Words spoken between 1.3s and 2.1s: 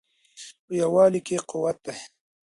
قوت دی.